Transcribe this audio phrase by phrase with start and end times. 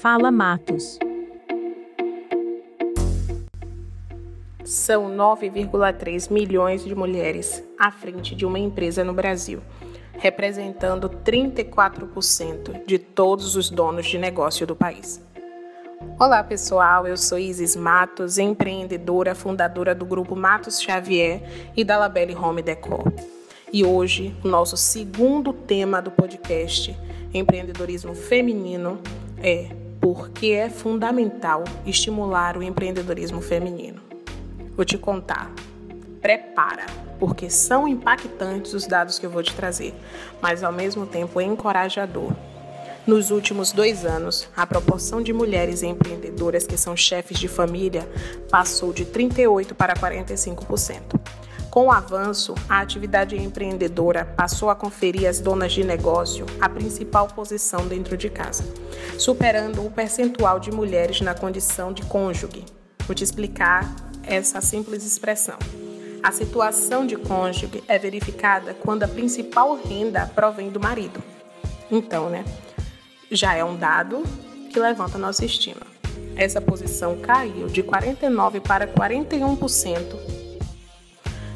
[0.00, 0.98] Fala Matos.
[4.64, 9.60] São 9,3 milhões de mulheres à frente de uma empresa no Brasil,
[10.14, 15.20] representando 34% de todos os donos de negócio do país.
[16.18, 21.42] Olá pessoal, eu sou Isis Matos, empreendedora, fundadora do grupo Matos Xavier
[21.76, 23.12] e da Labelle Home Decor.
[23.72, 26.96] E hoje, o nosso segundo tema do podcast,
[27.32, 29.00] empreendedorismo feminino,
[29.42, 34.02] é porque é fundamental estimular o empreendedorismo feminino.
[34.74, 35.48] Vou te contar.
[36.20, 36.86] Prepara,
[37.20, 39.94] porque são impactantes os dados que eu vou te trazer,
[40.40, 42.32] mas ao mesmo tempo encorajador.
[43.06, 48.08] Nos últimos dois anos, a proporção de mulheres empreendedoras que são chefes de família
[48.50, 51.20] passou de 38% para 45%.
[51.70, 57.28] Com o avanço, a atividade empreendedora passou a conferir às donas de negócio a principal
[57.28, 58.64] posição dentro de casa,
[59.22, 62.64] superando o percentual de mulheres na condição de cônjuge.
[63.06, 65.56] Vou te explicar essa simples expressão.
[66.20, 71.22] A situação de cônjuge é verificada quando a principal renda provém do marido.
[71.88, 72.44] Então, né?
[73.30, 74.24] Já é um dado
[74.72, 75.86] que levanta nossa estima.
[76.34, 80.16] Essa posição caiu de 49 para 41%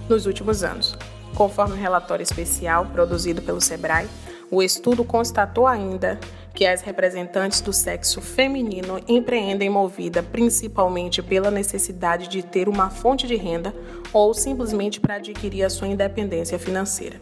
[0.09, 0.97] nos últimos anos.
[1.35, 4.09] Conforme um relatório especial produzido pelo Sebrae,
[4.51, 6.19] o estudo constatou ainda
[6.55, 13.27] que as representantes do sexo feminino empreendem movida principalmente pela necessidade de ter uma fonte
[13.27, 13.75] de renda
[14.13, 17.21] ou simplesmente para adquirir a sua independência financeira.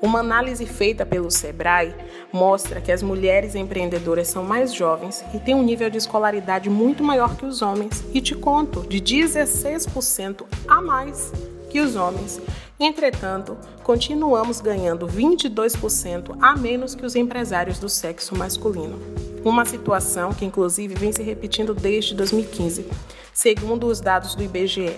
[0.00, 1.94] Uma análise feita pelo Sebrae
[2.32, 7.02] mostra que as mulheres empreendedoras são mais jovens e têm um nível de escolaridade muito
[7.02, 11.32] maior que os homens, e te conto, de 16% a mais
[11.70, 12.40] que os homens.
[12.78, 18.98] Entretanto, continuamos ganhando 22% a menos que os empresários do sexo masculino.
[19.44, 22.86] Uma situação que, inclusive, vem se repetindo desde 2015,
[23.32, 24.96] segundo os dados do IBGE.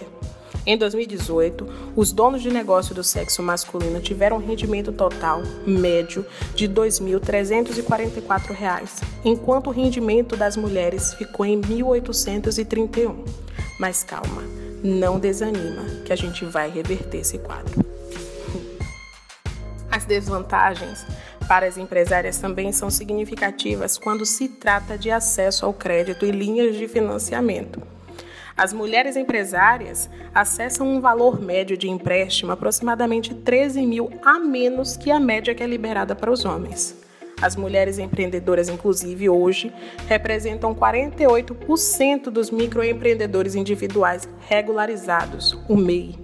[0.64, 6.66] Em 2018, os donos de negócio do sexo masculino tiveram um rendimento total médio de
[6.66, 8.88] R$ 2.344,
[9.24, 13.16] enquanto o rendimento das mulheres ficou em R$ 1.831.
[13.78, 14.42] Mas calma,
[14.86, 17.84] não desanima, que a gente vai reverter esse quadro.
[19.90, 21.04] As desvantagens
[21.48, 26.76] para as empresárias também são significativas quando se trata de acesso ao crédito e linhas
[26.76, 27.80] de financiamento.
[28.56, 35.10] As mulheres empresárias acessam um valor médio de empréstimo aproximadamente 13 mil a menos que
[35.10, 37.05] a média que é liberada para os homens.
[37.40, 39.70] As mulheres empreendedoras, inclusive, hoje
[40.06, 46.14] representam 48% dos microempreendedores individuais regularizados, o MEI,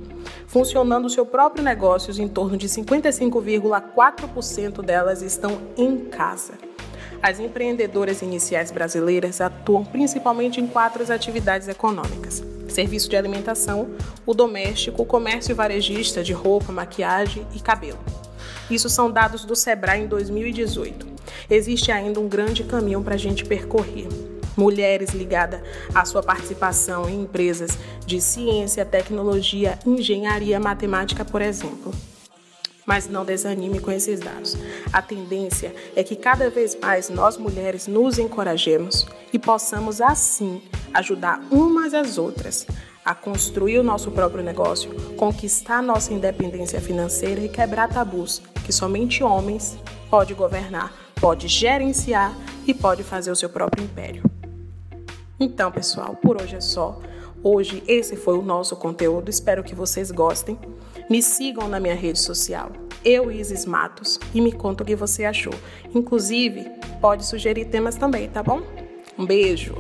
[0.47, 6.55] funcionando o seu próprio negócio, em torno de 55,4% delas estão em casa.
[7.23, 13.91] As empreendedoras iniciais brasileiras atuam principalmente em quatro atividades econômicas: serviço de alimentação,
[14.25, 17.99] o doméstico, o comércio varejista de roupa, maquiagem e cabelo.
[18.71, 21.07] Isso são dados do Sebrae em 2018.
[21.51, 24.09] Existe ainda um grande caminho para a gente percorrer.
[24.57, 25.61] Mulheres ligadas
[25.95, 31.93] à sua participação em empresas de ciência, tecnologia, engenharia, matemática, por exemplo.
[32.85, 34.57] Mas não desanime com esses dados.
[34.93, 41.41] A tendência é que cada vez mais nós mulheres nos encorajemos e possamos assim ajudar
[41.51, 42.67] umas às outras
[43.05, 49.25] a construir o nosso próprio negócio, conquistar nossa independência financeira e quebrar tabus que somente
[49.25, 49.77] homens
[50.09, 54.23] podem governar, pode gerenciar e pode fazer o seu próprio império.
[55.39, 57.01] Então, pessoal, por hoje é só.
[57.43, 59.29] Hoje esse foi o nosso conteúdo.
[59.29, 60.57] Espero que vocês gostem.
[61.13, 62.73] Me sigam na minha rede social,
[63.05, 65.53] eu Isis Matos, e me conta o que você achou.
[65.95, 66.65] Inclusive,
[67.03, 68.63] pode sugerir temas também, tá bom?
[69.19, 69.75] Um beijo.